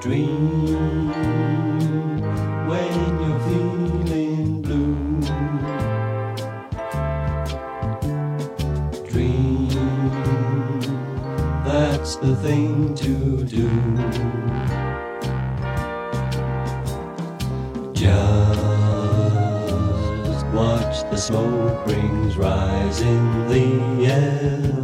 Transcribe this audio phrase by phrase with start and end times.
[0.00, 1.08] Dream
[2.68, 5.20] when you're feeling blue.
[9.08, 9.68] Dream,
[11.64, 13.68] that's the thing to do.
[20.24, 24.75] Just watch the smoke rings rise in the air.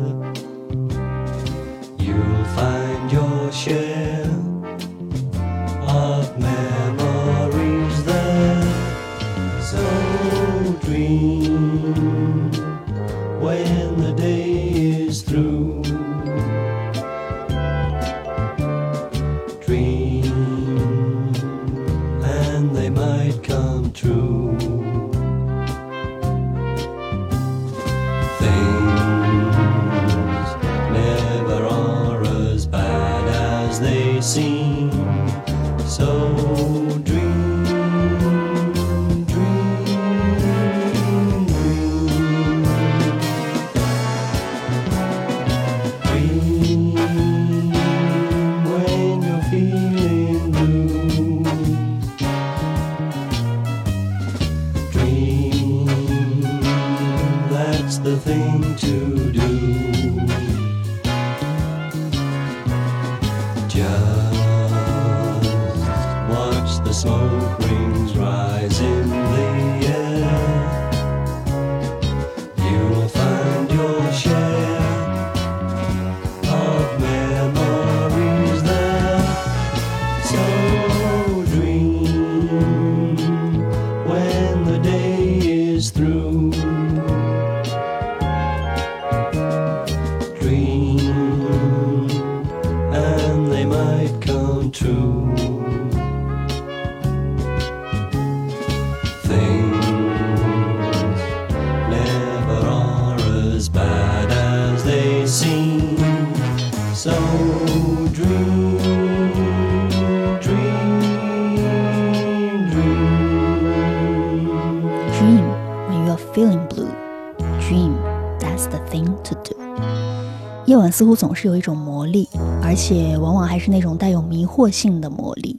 [120.91, 122.28] 似乎总是有一种魔力，
[122.62, 125.59] 而且往往还是那种带有迷惑性的魔力。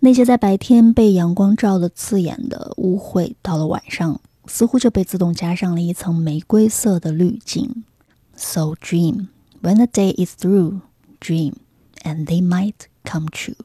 [0.00, 7.84] 那些在白天被阳光照得刺眼的污秽，到了晚上似乎就被自动加上了一层玫瑰色的滤镜。
[8.36, 9.28] So dream
[9.62, 10.80] when the day is through,
[11.20, 11.54] dream
[12.02, 13.56] and they might come true.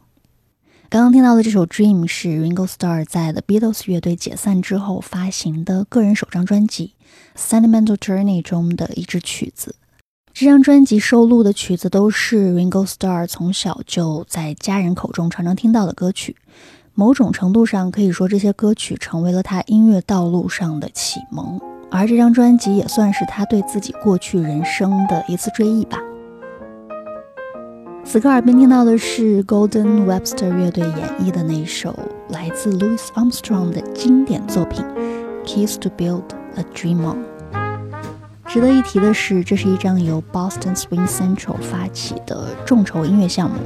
[0.87, 6.93] 刚刚听到的这首《Dream》是 Ringo Starr 在 The Beatles 乐队解散之后发行的个人首张专辑
[7.39, 9.75] 《Sentimental Journey》中的一支曲子。
[10.39, 16.37] 这张专辑收录的曲子都是 Ringo Starr 从小就在家人口中常常听到的歌曲，
[16.93, 21.59] 某种程度上可以说这些歌曲成为了他音乐道路上的启蒙，
[21.91, 25.99] 而这张专辑也算是他对自己过去人生的一次追忆吧。
[28.05, 31.93] 此刻耳边听到的是 Golden Webster 乐队演绎的那首
[32.29, 34.85] 来自 Louis Armstrong 的经典作品
[35.45, 36.23] 《Keys to Build
[36.55, 37.17] a Dream On》。
[38.49, 43.57] 值得一提的是，这是一张由 Boston Swing Central 发起的众筹音乐项目。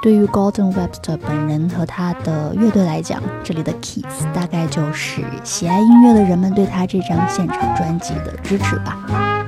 [0.00, 9.41] 对于 Gordon Webster 本人和他的乐队来讲，这里的 Keys 大概就是喜爱音乐的人们对他这张现场专辑的支持吧。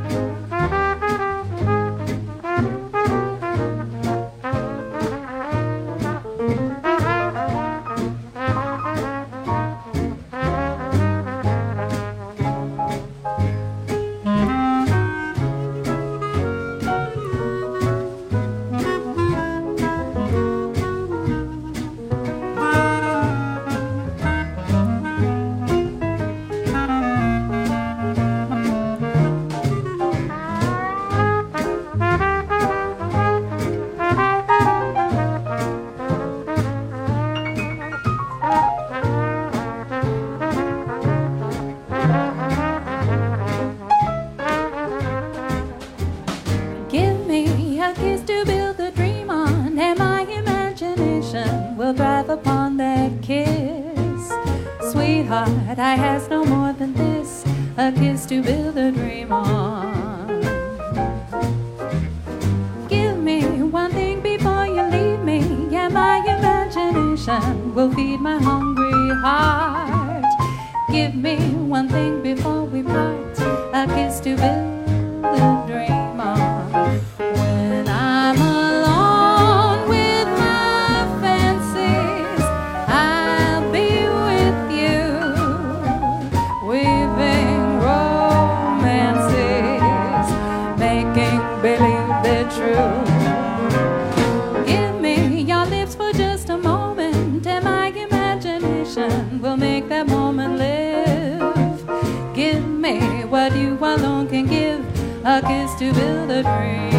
[106.34, 106.93] the dream.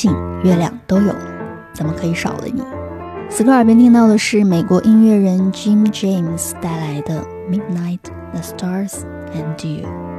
[0.00, 0.10] 星
[0.42, 1.20] 月亮都有了
[1.74, 2.62] 怎么可以少了你
[3.28, 7.98] 此刻耳边听到的是美国音乐人 jim james 带来的 midnight
[8.32, 9.02] the stars
[9.34, 10.09] and you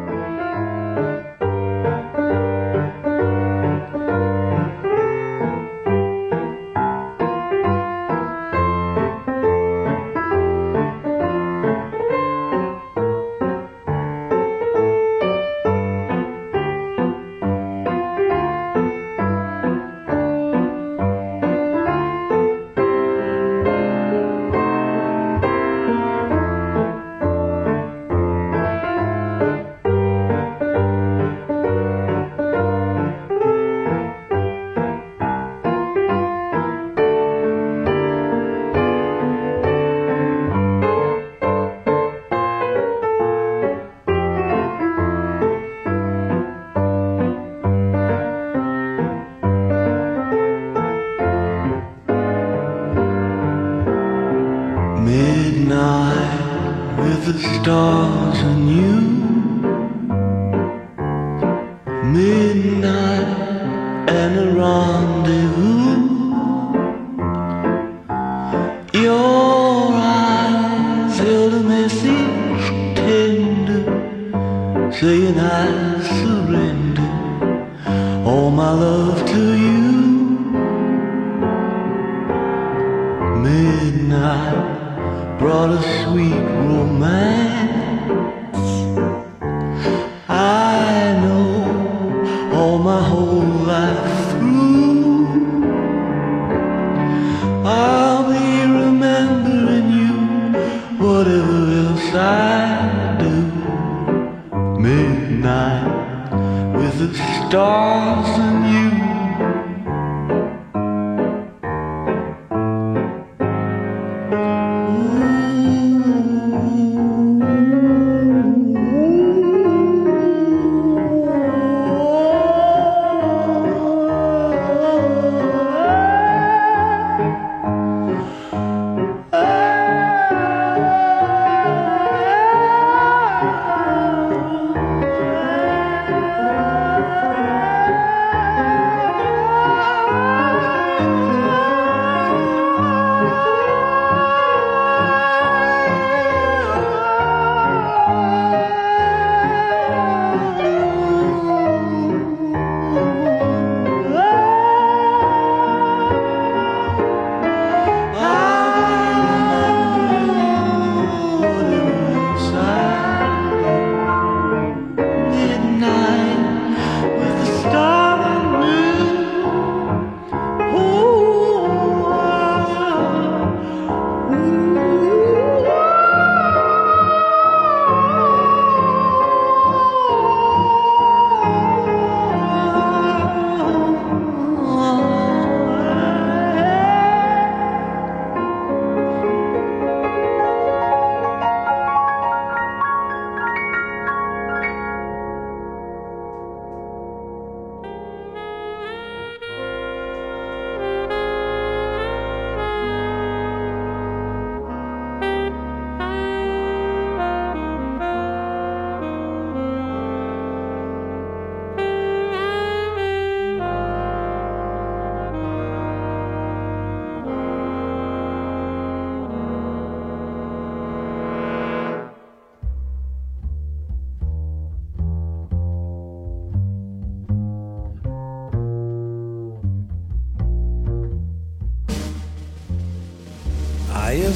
[57.11, 59.01] with the stars and you.
[62.15, 63.27] Midnight
[64.19, 65.60] and a rendezvous.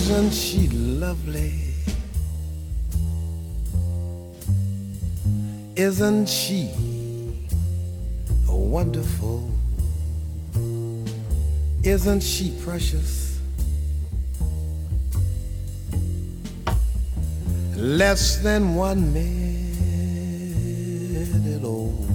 [0.07, 1.51] Isn't she lovely?
[5.75, 6.69] Isn't she
[8.47, 9.49] wonderful?
[11.83, 13.39] Isn't she precious?
[17.75, 19.33] Less than one minute
[21.63, 22.07] old.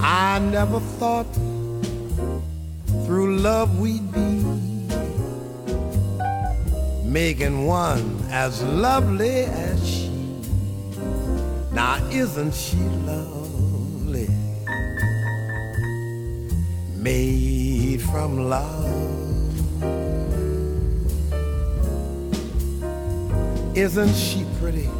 [0.00, 1.26] I never thought
[3.04, 4.47] through love we'd be
[7.08, 10.10] making one as lovely as she.
[11.72, 14.28] Now, isn't she lovely?
[16.96, 18.84] Made from love.
[23.74, 24.90] Isn't she pretty?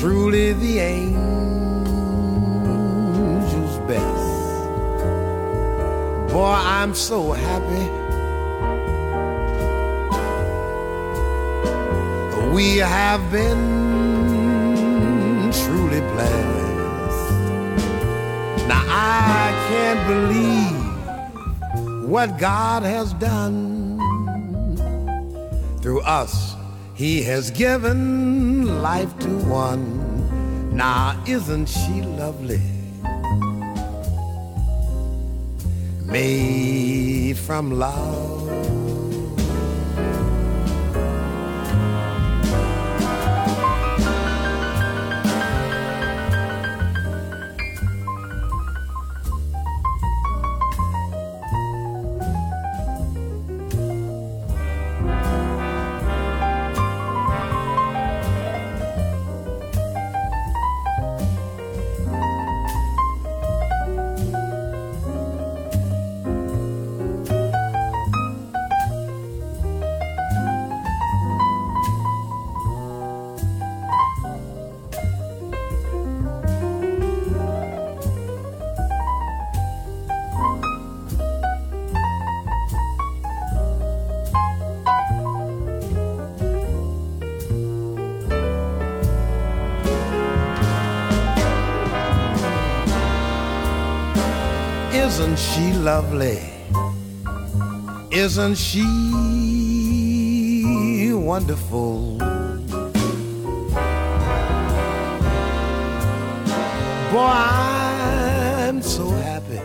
[0.00, 1.71] Truly the angel's
[6.82, 7.86] I'm so happy.
[12.52, 13.62] We have been
[15.52, 17.30] truly blessed.
[18.66, 24.00] Now I can't believe what God has done
[25.80, 26.56] through us.
[26.94, 30.74] He has given life to one.
[30.74, 32.71] Now isn't she lovely?
[36.12, 38.41] Made from love.
[95.22, 96.42] Isn't she lovely?
[98.10, 98.82] Isn't she
[101.14, 102.18] wonderful?
[107.12, 107.38] Boy,
[108.66, 109.60] I'm so happy.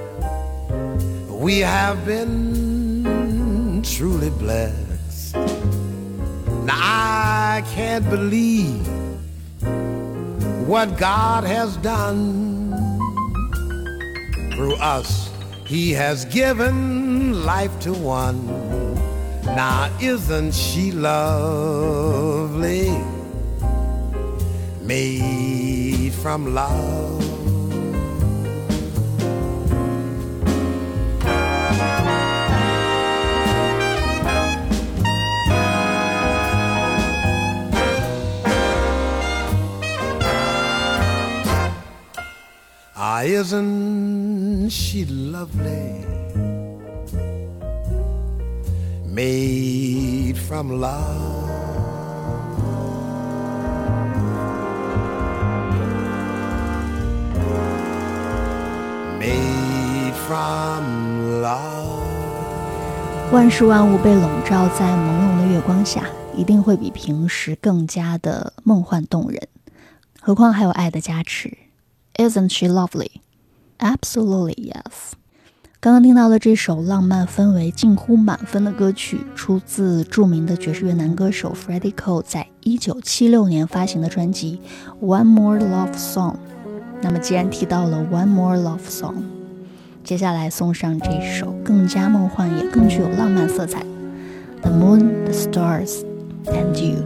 [1.27, 5.35] We have been truly blessed.
[6.65, 8.87] Now I can't believe
[10.67, 12.75] what God has done
[14.53, 15.26] through us.
[15.67, 18.47] He has given life to one.
[19.43, 22.87] Now, isn't she lovely?
[24.81, 27.21] Made from love.
[42.95, 44.06] Ah, isn't
[44.69, 46.05] she lovely?
[49.05, 51.49] Made from love.
[59.19, 61.87] Made from love.
[63.31, 66.05] 万事万物被笼罩在朦胧的月光下，
[66.35, 69.47] 一定会比平时更加的梦幻动人。
[70.21, 71.57] 何况还有爱的加持。
[72.15, 73.21] Isn't she lovely?
[73.79, 75.13] Absolutely yes.
[75.79, 84.59] 刚刚听到的这首浪漫氛围近乎满分的歌曲，出自著名的爵士乐男歌手 Freddie Cole 在1976年发行的专辑
[85.05, 86.33] 《One More Love Song》。
[87.01, 89.13] 那么，既然提到了《One More Love Song》，
[90.03, 93.83] 接下来送上这首更加梦幻也更具有浪漫色彩，
[94.61, 96.03] 《The Moon, the Stars
[96.45, 97.03] and You》。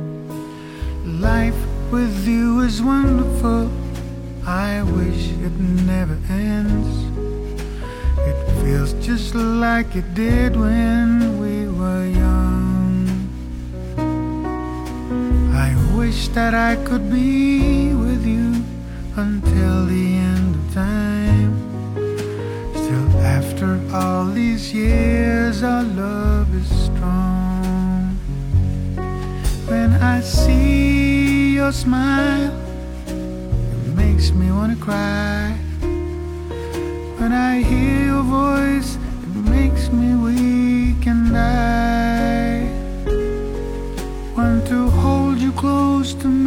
[1.21, 1.53] Life
[1.91, 3.67] with you is wonderful.
[4.45, 6.87] I wish it never ends.
[8.19, 13.29] It feels just like it did when we were young.
[15.53, 18.63] I wish that I could be with you
[19.15, 21.53] until the end of time.
[22.73, 28.17] Still, after all these years, our love is strong.
[29.67, 32.51] When I see your smile,
[34.21, 35.51] makes me wanna cry.
[37.17, 42.69] When I hear your voice, it makes me weak and I
[44.37, 46.40] want to hold you close to me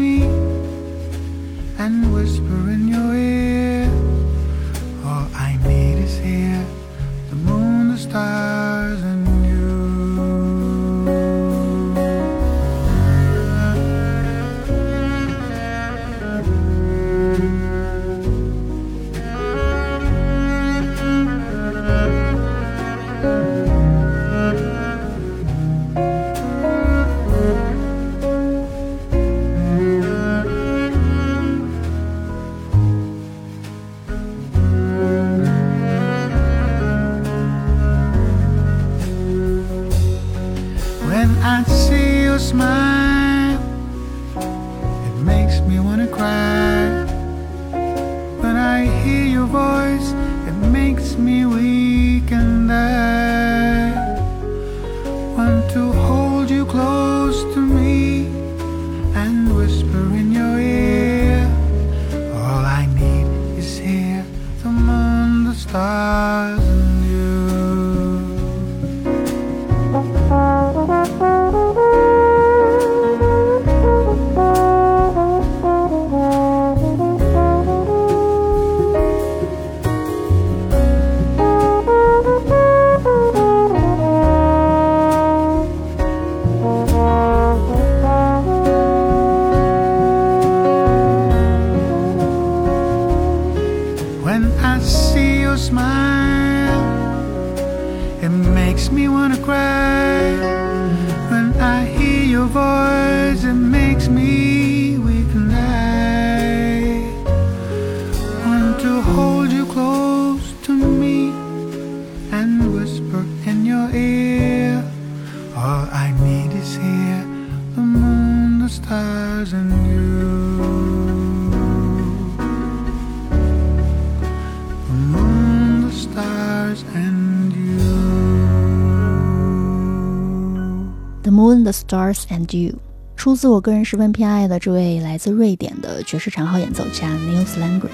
[131.94, 132.74] Stars and You，
[133.14, 137.90] 出自我个人十分偏爱的这位来自瑞典的爵士长号演奏家 Nils Landgren。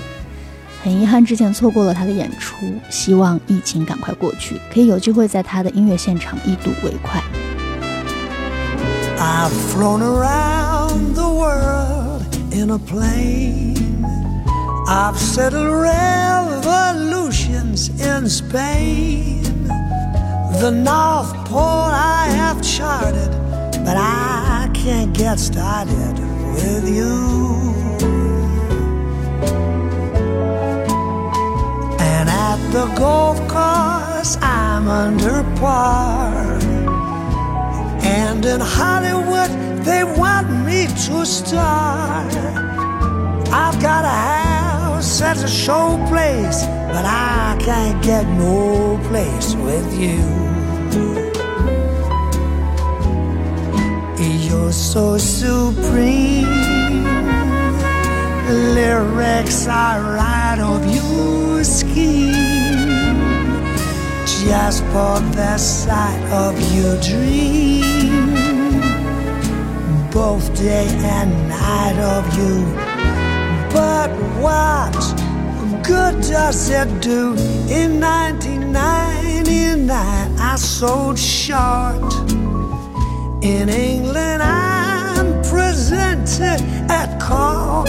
[0.83, 7.23] 很遗憾之前错过了他的演出，希望疫情赶快过去，可以有机会在他的音乐现场一睹为快。
[9.19, 12.23] I've flown around the world
[12.55, 14.07] in a plane.
[14.89, 19.43] I've settled revolutions in Spain.
[20.59, 23.35] The North Pole I have charted,
[23.85, 26.19] but I can't get started
[26.55, 27.17] with you.
[31.99, 36.59] And at the golf course, I'm under par.
[38.03, 39.51] And in Hollywood,
[39.85, 42.27] they want me to star.
[43.53, 49.89] I've got a house at a show place, but I can't get no place with
[49.99, 51.40] you.
[54.51, 56.49] You're so supreme.
[58.75, 62.35] Lyrics are right of your scheme
[64.45, 68.35] just for the sight of your dream.
[70.11, 72.65] Both day and night of you.
[73.73, 74.11] But
[74.43, 74.99] what
[75.87, 77.37] good does it do?
[77.69, 82.50] In 1999, I sold short.
[83.43, 87.89] In England, I'm presented at court.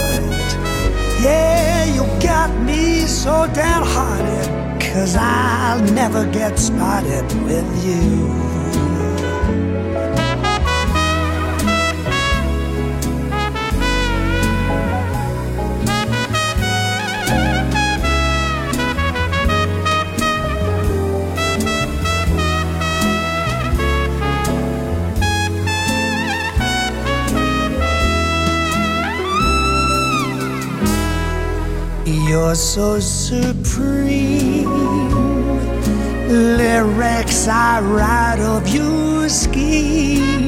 [1.21, 4.81] Yeah, you got me so downhearted.
[4.81, 8.60] Cause I'll never get started with you.
[32.31, 34.63] You're so supreme.
[36.29, 40.47] Lyrics I write of your scheme.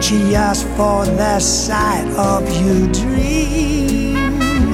[0.00, 4.70] Just for the sight of your dream.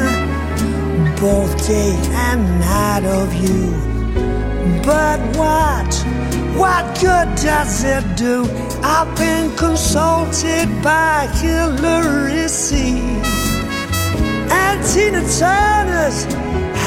[1.19, 1.97] Both day
[2.29, 3.73] and night of you.
[4.85, 5.95] But what,
[6.59, 8.45] what good does it do?
[8.83, 13.14] I've been consulted by Hillary C
[14.93, 16.25] Tina Turner's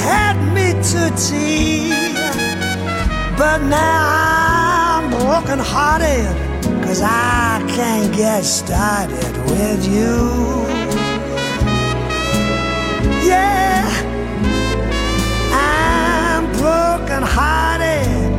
[0.06, 1.90] had me to tea.
[3.36, 6.30] But now I'm broken hearted,
[6.84, 10.66] cause I can't get started with you.
[13.28, 13.90] Yeah,
[15.54, 18.32] I'm broken hearted,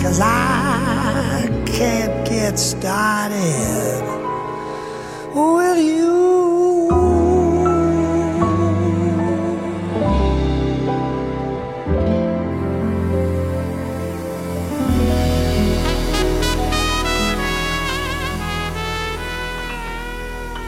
[0.00, 4.02] cause I can't get started
[5.34, 6.53] with you.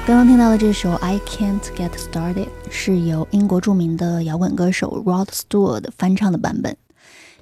[0.07, 6.77] 刚刚听到的这首《I Can't Get Started》是由英国著名的摇滚歌手 Rod Stewart 翻唱的版本。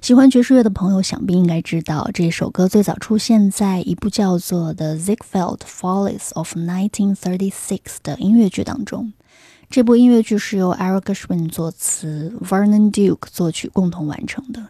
[0.01, 7.15] 喜欢爵士乐的朋友想必应该知道，这首歌最早出现在一部叫做《The Ziegfeld Follies of 1936》
[8.01, 9.13] 的音乐剧当中。
[9.69, 14.69] 这部音乐剧是由 Eric Gershwin 作词，Vernon Duke 作曲共同完成的。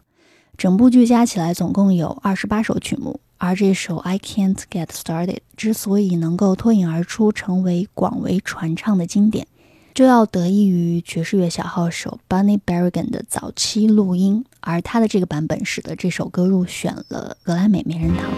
[0.57, 3.21] 整部剧加起来总共有二十八首曲目。
[3.37, 9.45] 而这首《I Can't Get Started》之所以能够脱颖而出，成为广为传唱的经典，
[9.93, 18.29] 就要得益于爵士乐小号手 Bunny Berrigan 的早期录音，而他的这个版本使得这首歌入选了格莱美名人堂。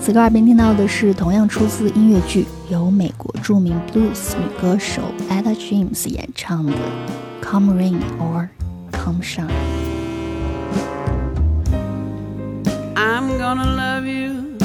[0.00, 6.72] 此歌耳边听到的是同样出自音乐剧，由美国著名 blues 女歌手 Etta James 演唱的
[7.40, 8.48] 《Come Rain or
[8.92, 9.46] Come Shine》。
[13.22, 14.58] I'm gonna love you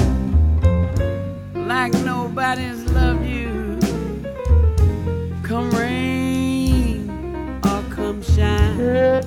[1.54, 3.78] like nobody's loved you.
[5.44, 7.08] Come rain
[7.64, 9.24] or come shine.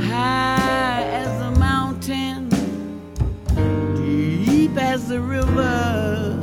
[0.00, 2.48] High as a mountain,
[3.94, 6.40] deep as the river.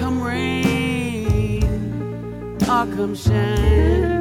[0.00, 1.62] Come rain
[2.62, 4.11] or come shine.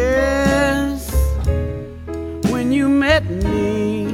[0.00, 1.12] Guess
[2.50, 4.06] when you met me,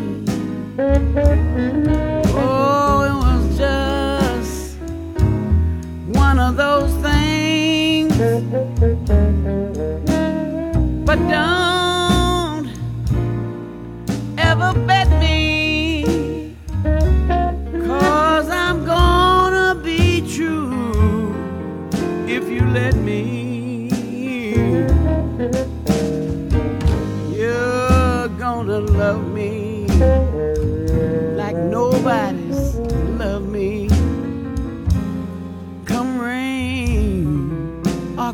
[2.34, 4.78] oh, it was just
[6.24, 8.16] one of those things.
[11.06, 11.75] But don't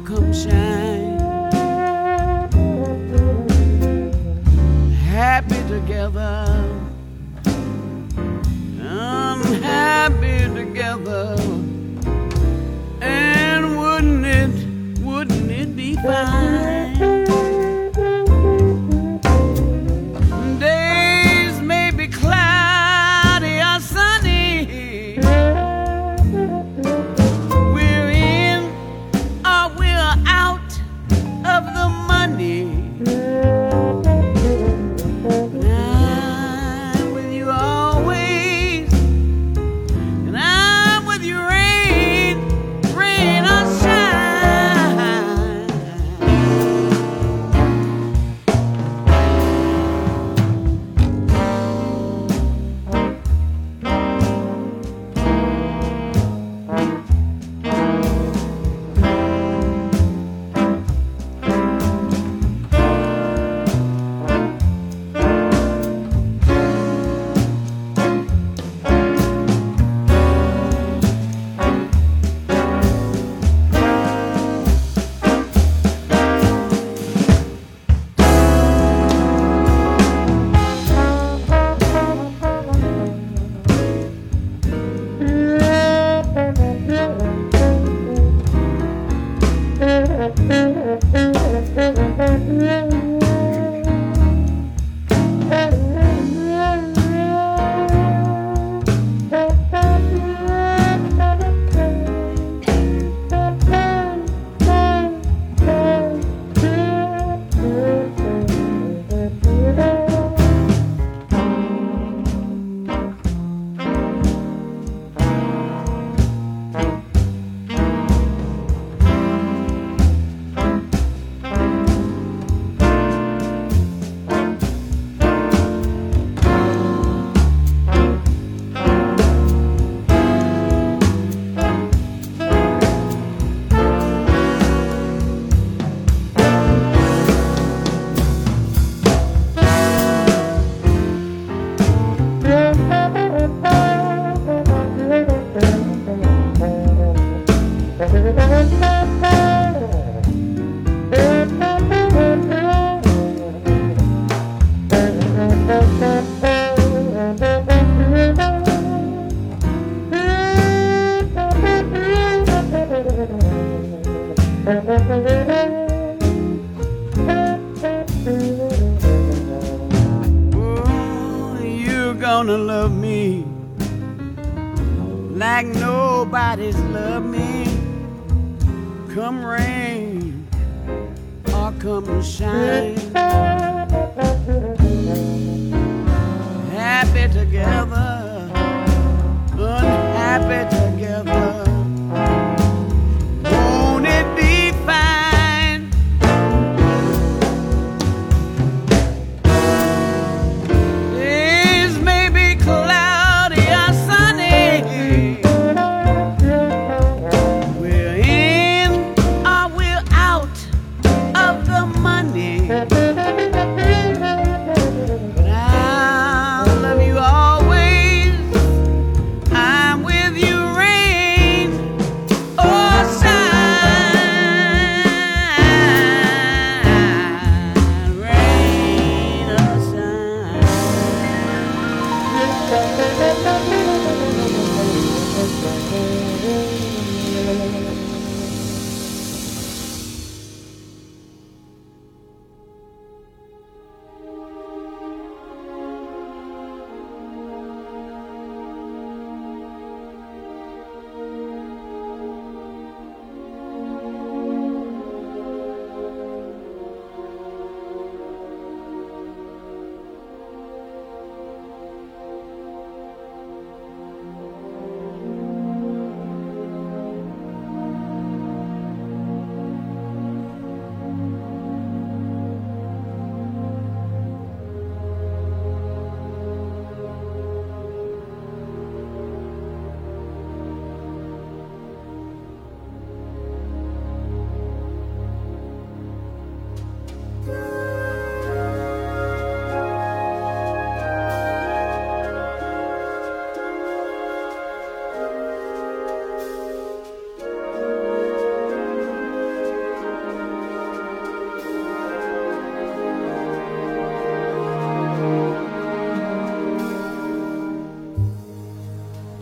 [0.03, 0.92] or come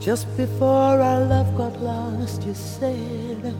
[0.01, 3.55] Just before our love got lost, you said,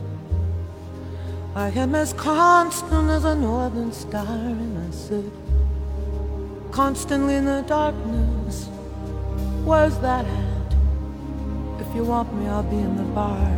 [1.53, 4.25] I am as constant as a northern star.
[4.25, 5.31] And I said,
[6.71, 8.65] constantly in the darkness,
[9.63, 10.73] where's that at?
[11.79, 13.57] If you want me, I'll be in the bar.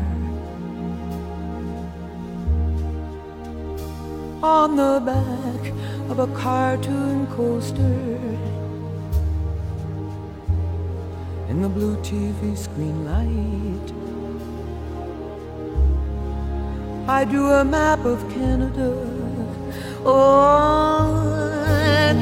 [4.44, 5.72] On the back
[6.10, 8.33] of a cartoon coaster
[11.54, 13.88] in the blue TV screen light.
[17.08, 18.90] I drew a map of Canada,
[20.04, 21.14] oh,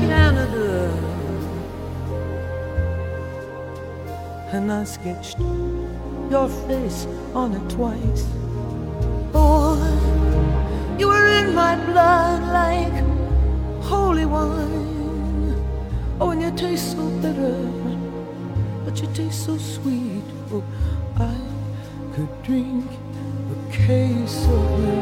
[0.01, 0.91] Canada,
[4.51, 5.39] and I sketched
[6.29, 8.25] your face on it twice.
[9.33, 9.79] Oh,
[10.99, 12.97] you were in my blood like
[13.81, 15.55] holy wine.
[16.19, 17.80] Oh, and you taste so bitter
[18.91, 20.23] but you taste so sweet.
[20.51, 20.63] Oh,
[21.17, 21.33] I
[22.13, 25.01] could drink a case of you.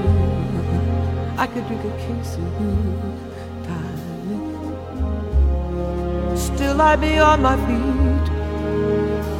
[1.37, 2.75] I could drink a case of you,
[3.65, 4.67] darling.
[6.37, 8.29] Still, I'd be on my feet.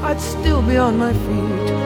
[0.04, 1.79] I'd still be on my feet.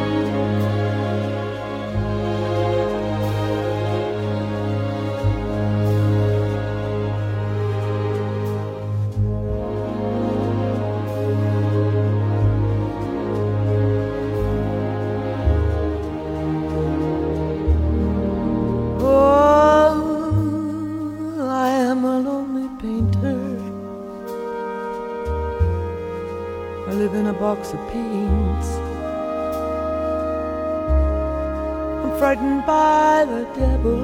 [27.63, 28.67] Box of paints.
[32.03, 34.03] I'm frightened by the devil.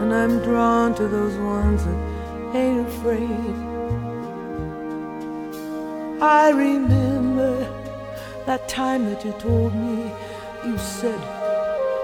[0.00, 3.54] And I'm drawn to those ones that ain't afraid.
[6.20, 7.54] I remember
[8.46, 10.10] that time that you told me,
[10.64, 11.20] you said,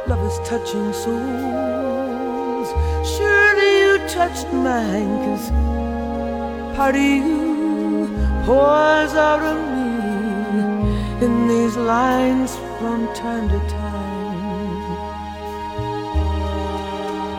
[0.06, 2.68] love is touching souls.
[3.16, 5.50] Surely you touched mine, cause
[6.76, 7.47] part of you
[8.48, 9.90] pours out of me
[11.24, 14.84] in these lines from time to time.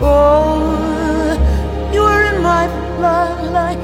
[0.09, 1.33] Oh,
[1.91, 2.65] you are in my
[2.97, 3.81] blood like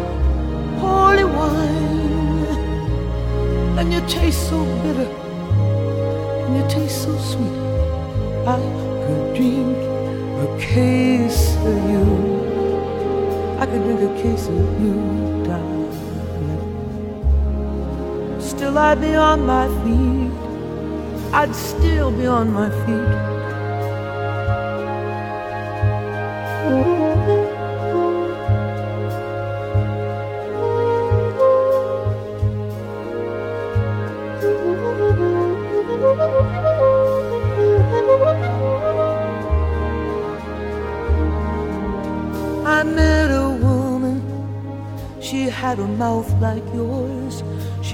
[0.83, 2.45] holy wine,
[3.79, 5.09] and you taste so bitter,
[6.43, 7.57] and you taste so sweet.
[8.55, 8.59] I
[9.03, 9.77] could drink
[10.45, 12.05] a case of you.
[13.57, 14.93] I could drink a case of you,
[15.47, 15.74] darling.
[18.75, 20.31] Still I'd be on my feet.
[21.33, 23.15] I'd still be on my feet.
[42.67, 44.21] I met a woman,
[45.21, 47.44] she had a mouth like yours.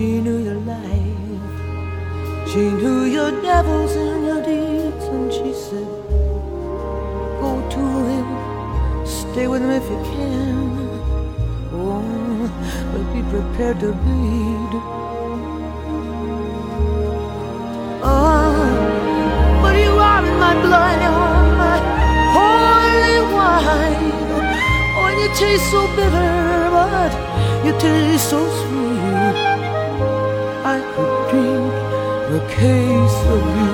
[0.01, 1.41] She knew your life,
[2.51, 5.85] she knew your devils and your deeds, and she said,
[7.39, 8.27] Go to him,
[9.05, 10.89] stay with him if you can.
[11.71, 12.49] Oh,
[12.91, 14.73] but be prepared to bleed.
[18.01, 18.65] Oh,
[19.61, 21.77] but you are in my blood, you're my
[22.37, 24.13] holy wine.
[24.97, 27.11] Oh, you taste so bitter, but
[27.63, 28.80] you taste so sweet.
[32.61, 33.71] Case of you.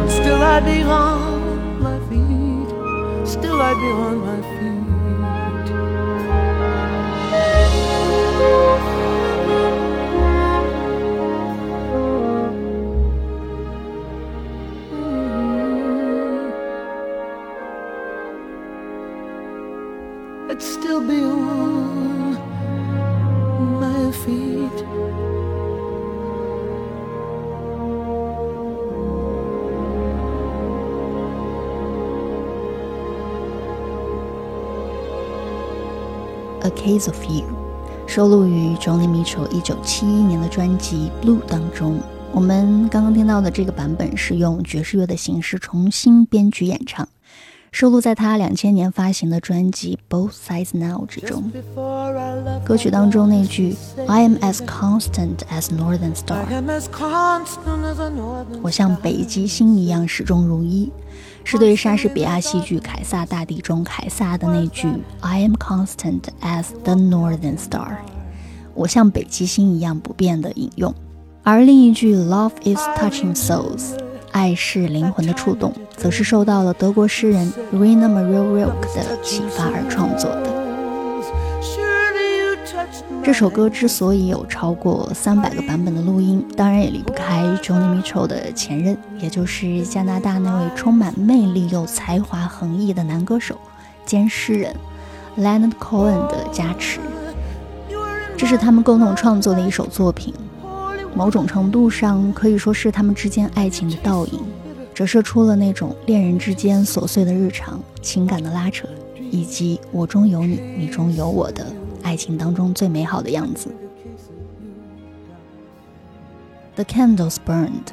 [0.00, 2.70] And still I'd be on my feet.
[3.34, 4.87] Still I'd be on my feet.
[36.88, 37.44] Case of You，
[38.06, 42.00] 收录于 Johnny Mitchell 一九七一年的专辑《Blue》当中。
[42.32, 47.06] 我们刚刚听到的这个版本是用爵士乐的形式重新编曲演唱，
[47.72, 51.52] 收录在他两千年发行的专辑《Both Sides Now》之中。
[52.64, 53.76] 歌曲当中那句
[54.06, 60.90] "I am as constant as northern star"，I am as constant as a northern 我像北极星一样始终如一，
[61.50, 64.86] 是对莎士比亚戏剧《凯撒大帝》中凯撒的那句
[65.20, 67.96] "I am constant as the northern star"，
[68.74, 70.94] 我像北极星一样不变的引用。
[71.42, 73.98] 而另一句 "Love is touching souls"，
[74.30, 80.67] 爱是灵魂的触动，则是受到了德国诗人 Rainer Maria Rilke 的启发而创作的。
[83.28, 93.58] 这首歌之所以有超过三百个版本的录音，当然也离不开 Joni Mitchell 的前任，也就是加拿大那位充满魅力又才华横溢的男歌手
[94.06, 94.74] 兼诗人
[95.36, 97.00] Leonard Cohen 的加持。
[98.34, 100.32] 这是他们共同创作的一首作品，
[101.14, 104.40] 某种程度上可以说是他们之间爱情的倒影，
[104.94, 108.88] 折射出了那种恋人之间琐碎的日常、情感的拉扯，
[109.30, 111.66] 以及我中有你，你中有我的
[112.07, 113.73] 爱情当中最美好的样子。
[116.75, 117.91] The candles burned,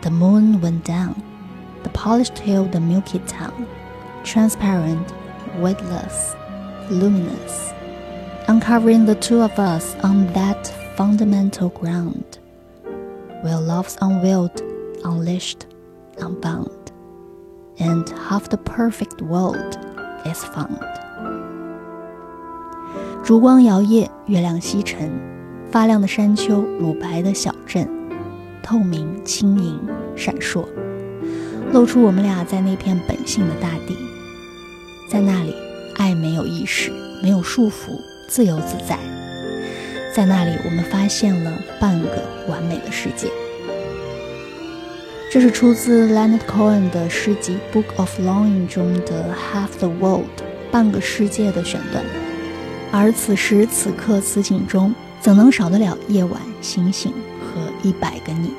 [0.00, 1.16] the moon went down,
[1.82, 3.66] the polished hill, the milky town,
[4.24, 5.12] transparent,
[5.60, 6.34] weightless,
[6.90, 7.72] luminous,
[8.48, 12.38] uncovering the two of us on that fundamental ground,
[13.42, 14.62] where love's unveiled,
[15.04, 15.66] unleashed,
[16.18, 16.92] unbound,
[17.78, 19.78] and half the perfect world
[20.24, 20.80] is found.
[23.27, 25.11] 烛光摇曳，月亮西沉，
[25.69, 27.85] 发亮的山丘，乳白的小镇，
[28.63, 29.77] 透明、轻盈、
[30.15, 30.65] 闪烁，
[31.73, 33.97] 露出我们俩在那片本性的大地。
[35.09, 35.53] 在那里，
[35.97, 36.89] 爱没有意识，
[37.21, 37.99] 没有束缚，
[38.29, 38.97] 自由自在。
[40.15, 41.51] 在那里，我们发现了
[41.81, 43.27] 半个完美的世界。
[45.29, 50.27] 这是出自 Leonard Cohen 的诗集《Book of Longing》中的 “Half the World”
[50.71, 52.05] 半个世界的选段。
[52.99, 54.91] 而此时此刻此景中，
[55.21, 58.49] 怎能少得了夜晚、星星和一百个你？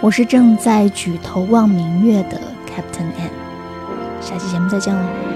[0.00, 3.30] 我是正在举头望明月的 Captain N。
[4.20, 5.29] 下期节目再见喽。